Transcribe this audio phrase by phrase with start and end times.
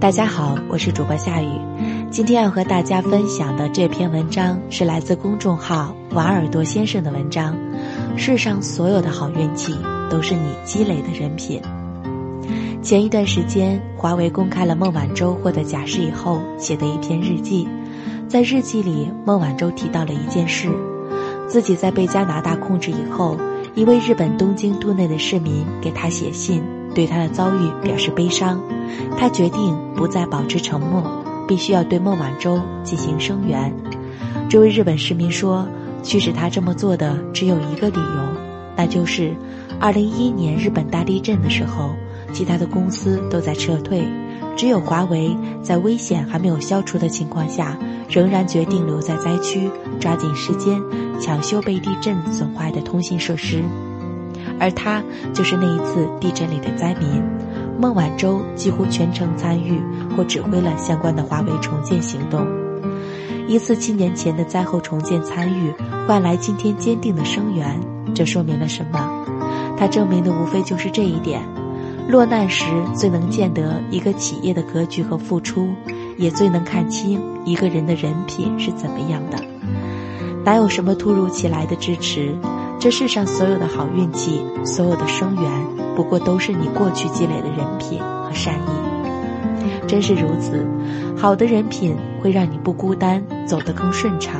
[0.00, 1.48] 大家好，我是主播夏雨。
[2.08, 7.56] 今天要和大家分享的这篇文章是来自公众号“瓦尔多先生”的文章。
[8.16, 9.76] 世上所有的好运气
[10.08, 11.60] 都是你积累的人品。
[12.80, 17.66] 前一段时间，华为公开了孟晚舟获得假释以后写的一篇日记。
[18.28, 20.68] 在日记里，孟晚舟提到了一件事：
[21.48, 23.36] 自己在被加拿大控制以后，
[23.74, 26.62] 一位日本东京都内的市民给他写信。
[26.94, 28.60] 对他的遭遇表示悲伤，
[29.18, 31.02] 他决定不再保持沉默，
[31.46, 33.72] 必须要对孟晚舟进行声援。
[34.48, 35.66] 这位日本市民说
[36.02, 38.22] ：“驱使他这么做的只有一个理由，
[38.76, 39.34] 那就是
[39.80, 41.90] 2011年日本大地震的时候，
[42.32, 44.06] 其他的公司都在撤退，
[44.56, 47.76] 只有华为在危险还没有消除的情况下，
[48.08, 50.80] 仍然决定留在灾区，抓紧时间
[51.20, 53.62] 抢修被地震损坏的通信设施。”
[54.60, 55.00] 而他
[55.32, 57.22] 就是那一次地震里的灾民，
[57.78, 59.80] 孟晚舟几乎全程参与
[60.16, 62.44] 或指挥了相关的华为重建行动。
[63.46, 65.72] 一次七年前的灾后重建参与，
[66.06, 67.80] 换来今天坚定的声援，
[68.14, 69.24] 这说明了什么？
[69.78, 71.40] 它证明的无非就是这一点：
[72.08, 72.64] 落难时
[72.96, 75.68] 最能见得一个企业的格局和付出，
[76.16, 79.38] 也最能看清一个人的人品是怎么样的。
[80.44, 82.34] 哪有什么突如其来的支持？
[82.80, 85.44] 这世上所有的好运气，所有的生源，
[85.98, 89.88] 不过都是你过去积累的人品和善意。
[89.88, 90.64] 真是如此，
[91.16, 94.36] 好的人品会让你不孤单，走得更顺畅；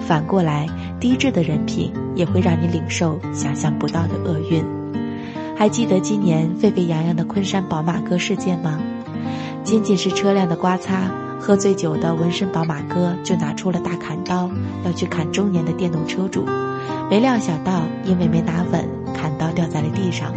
[0.00, 0.66] 反过来，
[0.98, 4.64] 低质的人品也会让你领受想象不到的厄运。
[5.54, 8.80] 还记得今年沸沸扬扬的昆山宝马哥事件吗？
[9.62, 11.02] 仅仅是车辆的刮擦，
[11.38, 14.48] 喝醉酒的纹身宝马哥就拿出了大砍刀，
[14.86, 16.46] 要去砍中年的电动车主。
[17.10, 20.32] 没料想到，因为没拿稳，砍刀掉在了地上。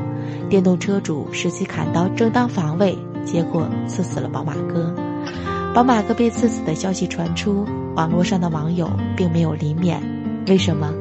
[0.49, 4.93] 电动车主拾起砍刀，正当防卫，结果刺死了宝马哥。
[5.73, 7.65] 宝马哥被刺死的消息传出，
[7.95, 10.01] 网络上的网友并没有离免。
[10.47, 10.93] 为什么？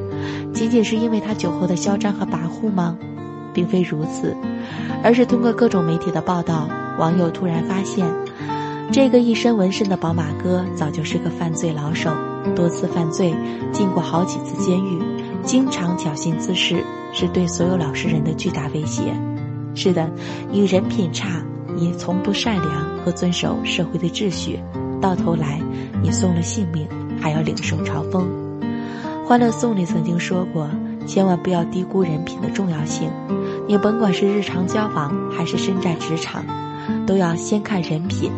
[0.53, 2.97] 仅仅是因为他酒后的嚣张和跋扈吗？
[3.53, 4.35] 并非如此，
[5.03, 8.05] 而是通过各种媒体的报道，网友突然发现，
[8.91, 12.11] 这个一身纹身的宝马哥早就是个犯罪老手，
[12.55, 13.33] 多次犯罪，
[13.71, 15.01] 进过好几次监狱。
[15.47, 19.03] 经常挑衅滋事，是对所有老实人的巨大威胁。
[19.75, 20.11] 是的，
[20.51, 21.41] 你人品差，
[21.73, 24.59] 你从不善良和遵守社会的秩序，
[25.01, 25.61] 到头来
[26.03, 26.85] 你送了性命，
[27.21, 28.25] 还要领受嘲讽。
[29.25, 30.69] 《欢乐颂》里曾经说过，
[31.05, 33.09] 千万不要低估人品的重要性。
[33.69, 36.43] 你甭管是日常交往还是身在职场，
[37.05, 38.29] 都要先看人品。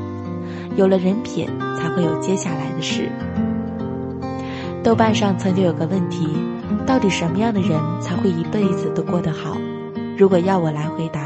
[0.76, 3.10] 有了人品，才会有接下来的事。
[4.84, 6.28] 豆瓣上曾经有个问题。
[6.90, 9.56] 到底什么样的人才会一辈子都过得好？
[10.18, 11.22] 如果要我来回答，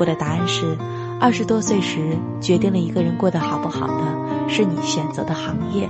[0.00, 0.74] 我的答案是：
[1.20, 5.86] 二十多岁时决定了一个人过得好不好的，是你选择的行业。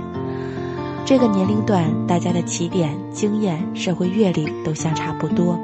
[1.05, 5.57] 这个年龄段，大家的起点、经验、社会阅历都相差不多。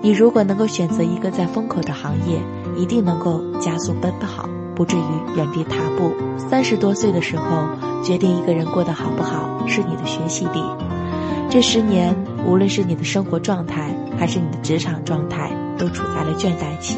[0.00, 2.40] 你如果能够选择一个在风口的行业，
[2.76, 6.12] 一定能够加速奔跑，不至于原地踏步。
[6.38, 7.44] 三十多岁的时候
[8.04, 10.62] 决定一个人过得好不好，是你的学习力。
[11.50, 12.14] 这十年。
[12.46, 16.96] 无论是你的生活状态，还是你的职场状态，都处在了倦怠期。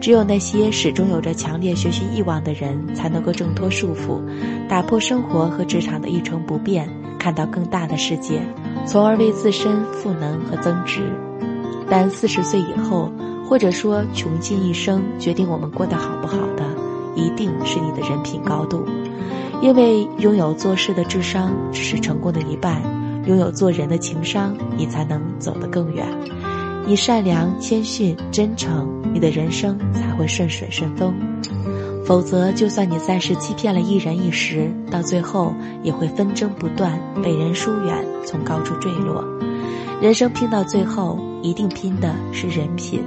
[0.00, 4.20] 只有那些始终有着强烈学习欲望的人，才能够挣脱束缚，
[4.68, 8.42] 打破生活和职场的一成不变，看到更大的世界，
[8.84, 11.00] 从而为自身赋能和增值。
[11.88, 13.10] 但四十岁以后，
[13.48, 16.64] 或者说穷尽一生，决定我们过得好不好的，
[17.14, 18.84] 一定是你的人品高度，
[19.62, 22.82] 因为拥有做事的智商，只是成功的一半。
[23.26, 26.06] 拥有做人的情商，你才能走得更远。
[26.86, 31.14] 你善良、谦逊、真诚，你的人生才会顺水顺风。
[32.04, 39.24] 否则，就算你暂时欺骗了一人一时，到最后也会纷争不断，被人疏远，从高处坠落。
[40.02, 43.02] 人生拼到最后，一定拼的是人品。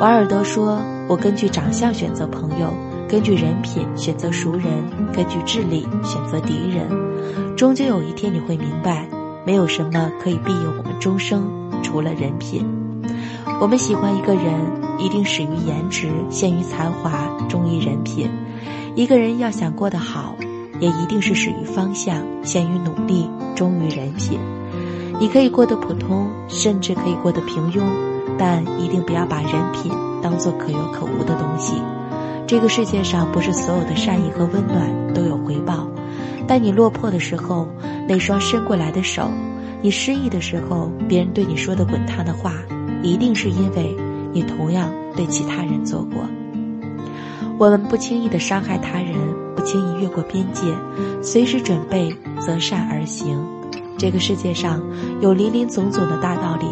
[0.00, 2.72] 瓦尔德说：“我根据长相选择朋友，
[3.06, 4.64] 根据人品选择熟人，
[5.12, 6.88] 根据智力选择敌人。
[7.58, 9.06] 终究有一天，你会明白。”
[9.48, 11.48] 没有什么可以庇佑我们终生，
[11.82, 12.68] 除了人品。
[13.62, 14.52] 我们喜欢一个人，
[14.98, 18.28] 一定始于颜值，陷于才华，忠于人品。
[18.94, 20.36] 一个人要想过得好，
[20.80, 24.38] 也一定是始于方向，陷于努力，忠于人品。
[25.18, 27.82] 你可以过得普通，甚至可以过得平庸，
[28.36, 29.90] 但一定不要把人品
[30.20, 31.72] 当做可有可无的东西。
[32.46, 35.88] 这个世界上不是所有的善意和温暖都有回报。
[36.46, 37.66] 当你落魄的时候，
[38.08, 39.24] 那双伸过来的手；
[39.82, 42.54] 你失意的时候，别人对你说的滚烫的话，
[43.02, 43.94] 一定是因为
[44.32, 46.26] 你同样对其他人做过。
[47.58, 49.14] 我们不轻易的伤害他人，
[49.54, 50.62] 不轻易越过边界，
[51.22, 52.10] 随时准备
[52.40, 53.38] 择善而行。
[53.98, 54.80] 这个世界上
[55.20, 56.66] 有林林总总的大道理，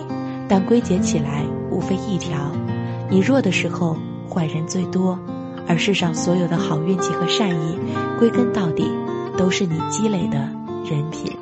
[0.49, 2.51] 但归结起来无非一条：
[3.11, 3.97] 你弱的时候，
[4.33, 5.19] 坏人最多。
[5.69, 7.77] 而世上所有的好运气和善意，
[8.19, 8.89] 归根到底，
[9.37, 10.49] 都是你积累的
[10.89, 11.37] 人品。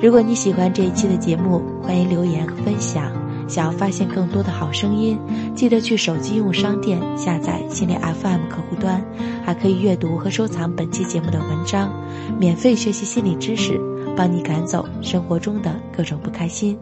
[0.00, 3.10] 如果你喜欢这一期的节目，欢迎留言和分享。
[3.48, 5.18] 想要发现更多的好声音，
[5.54, 9.04] 记得去手机应用商店下载心理 FM 客户端，
[9.44, 11.92] 还可以阅读和收藏本期节目的文章，
[12.38, 13.78] 免费学习心理知识，
[14.16, 16.78] 帮你赶走生活中的各种不开心。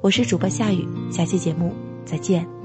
[0.00, 1.72] 我是主播夏雨，下期节目
[2.04, 2.61] 再见。